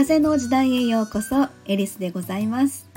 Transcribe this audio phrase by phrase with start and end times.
[0.00, 2.88] 風の時代へようこそエリスでございます。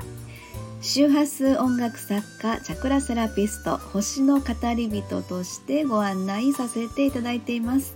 [0.80, 7.94] 周波数音楽作家チャクラセラピスト星の語り人としてご案内させていただいています、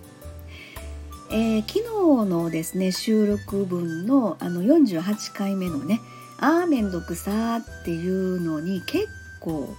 [1.31, 1.79] えー、昨
[2.25, 6.01] 日のですね収録分のあの48回目のね
[6.39, 9.07] 「あーめんどくさ」っていうのに結
[9.41, 9.75] 構、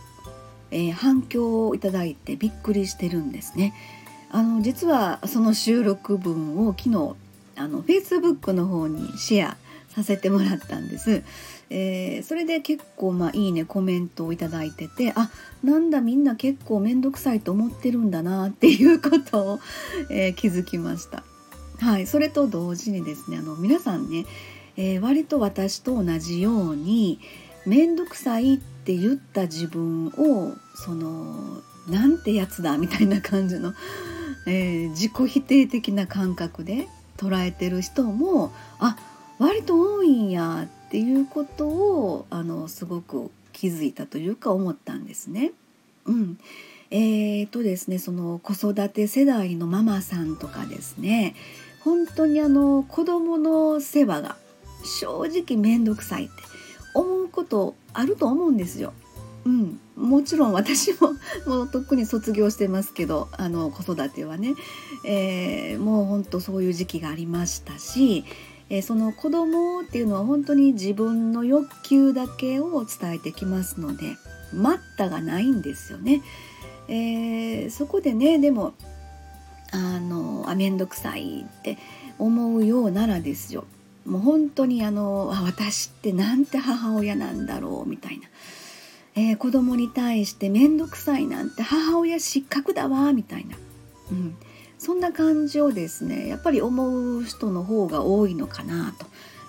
[0.72, 3.76] えー、反響をいただいてびっくりしてるんですね。
[4.32, 7.16] あの実はその収録分を昨日
[7.60, 9.58] あの Facebook の方にシェア
[9.90, 11.24] させてもらったんです。
[11.70, 15.30] えー、それで結構まあいいねコメントを頂いててあ
[15.64, 19.60] なんだみんな結構面倒くさいと思ってるんだなっていうことを、
[20.10, 21.24] えー、気づきました。
[21.80, 24.26] はい、それと同時にですねあの皆さんね、
[24.78, 27.20] えー、割と私と同じように
[27.66, 33.74] 面倒くさいって言った自分をそのなんてやつだみたいな感じの、
[34.48, 36.88] え、自己否定的な感覚で
[37.20, 38.98] 捉えてる人もあ
[39.40, 45.52] 割と多いんやっていうことをあのすごく気づいたというか思ったんですね。
[46.06, 46.40] うん、
[46.92, 51.36] えーとですねその子育て世代のママさんとかですね
[51.82, 54.38] 本当にあの子供の世話が
[54.86, 56.34] 正直面倒くさいって
[56.94, 58.94] 思うことあると思うんですよ。
[59.50, 61.14] うん、もちろん私も
[61.48, 64.54] もうとっくに卒業してますけどあの子育てはね、
[65.04, 68.26] えー、もうほんとそういう時期がありましたし、
[68.70, 74.18] えー、その子供っていうのは本当に自分の欲求だけを伝えてきますので
[74.54, 76.22] 待ったがないんですよね。
[76.88, 78.74] えー、そこでねでも
[79.72, 81.78] あのあ面倒くさいって
[82.20, 83.66] 思うようならですよ
[84.06, 88.28] もう本当にあのあ私ってなんて母親なんだろうみたいな。
[89.16, 93.58] えー、子供に対して面倒くさいなんて母親失格だわみたいな、
[94.12, 94.36] うん、
[94.78, 98.94] そんな感じをですねやっぱり思う人の方が多いのかな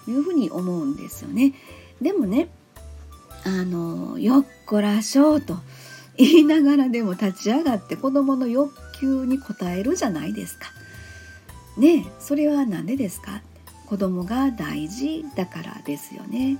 [0.05, 1.55] というふうに思うんですよね。
[2.01, 2.49] でもね
[3.45, 5.57] あのよっこらしょうと
[6.17, 10.67] 言いながらでも立ち上がって子供の欲求に応えるじゃないですか。
[11.79, 13.43] ねそれは何でですか？
[13.87, 16.59] 子供が大事だからですよね。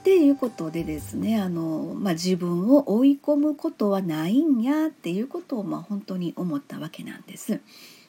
[0.00, 7.60] っていうことでですねあの、まあ、自分を追い込むことはないんやっていうことを、まあ、本当に思ったわけなんです。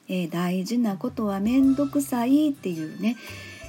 [0.08, 3.16] えー、大事なことは面倒くさいっていうね、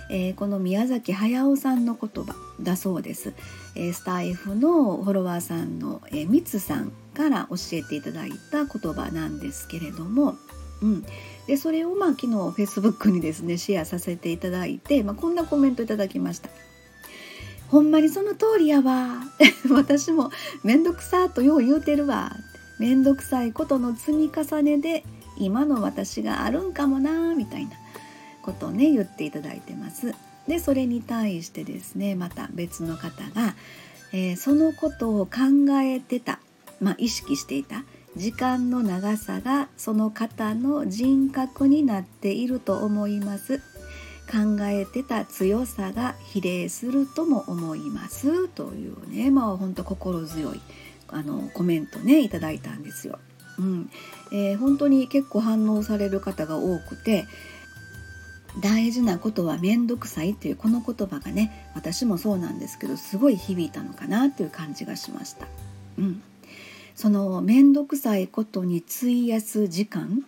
[0.10, 3.34] えー、この宮崎駿さんの言葉だそうです。
[3.76, 10.36] えー、スタイフのフォロワーさんの、えー、ミツさんから教えていただいた言葉なんですけれども、
[10.82, 11.06] うん、
[11.46, 16.50] でそれをまあ昨日フェイスブックにですねシェアさせていただいて、まあ、こんなコメントいただきました。
[17.74, 19.24] ほんまにその通りやわ。
[19.74, 20.30] 私も
[20.64, 22.38] めんどくさとよう言うてるわ。
[22.78, 25.04] めんどくさいことの積み重ねで
[25.40, 27.72] 今の私があるんかもなみたいな
[28.44, 30.14] ことをね言っていただいてます。
[30.48, 33.56] でそれに対してですねまた別の方が、
[34.12, 35.32] えー、そのことを考
[35.82, 36.38] えてた、
[36.80, 37.86] まあ、意識していた
[38.16, 43.62] 時間の長さがその方の人格になっていると思います。
[44.32, 50.62] 考えてた強さが比例するとも思いますというねまあ本当心強い
[51.08, 53.20] あのコメントねいただいたんですよ。
[53.60, 53.90] うん
[54.32, 57.26] えー、本当に結構反応される方が多くて
[58.60, 65.48] 大事なことは面倒くさいっていうこの言葉がね私もそうなんですけどすごい響いたのかなっていう感じがしました。
[66.00, 66.24] うん、
[66.96, 70.26] その面倒くさいことに費やす時間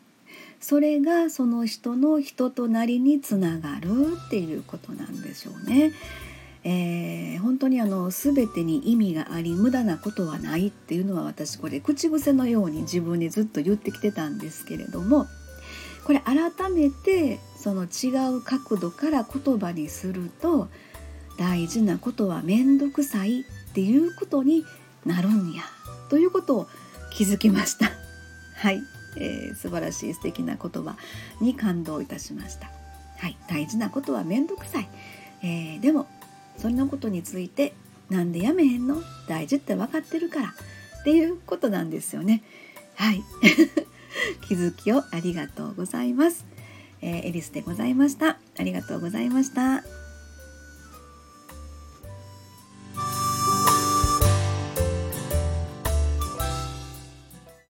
[0.66, 5.92] それがその人の人となりにつながるっていうことなんでしょうね。
[6.64, 15.28] えー、本当にあの全てに意味があり無駄なことはないっていうのは私これ口癖のように自分にずっと言ってきてたんですけれども
[16.04, 20.68] これ改めてその違う角度から言葉にすると
[21.38, 23.44] 大事なことは面倒くさいっ
[23.76, 24.66] ていうことに
[25.06, 25.62] なるんや
[26.10, 26.68] ということを
[27.12, 27.92] 気づきました。
[28.56, 28.82] はい
[29.18, 30.98] えー、素晴らしい素敵な言葉
[31.42, 32.70] に感動いたしました。
[33.18, 34.90] はい、大事なことは面倒くさい、
[35.42, 36.08] えー、でも
[36.58, 37.74] そんなことについて
[38.10, 39.02] なんでやめへんの？
[39.28, 40.54] 大事って分かってるから
[41.02, 42.44] っていうことなんですよね。
[42.96, 43.24] はい
[44.48, 46.46] 気づきをありがとうございます。
[47.02, 48.38] えー、エリスでございました。
[48.58, 50.05] ありがとうございました。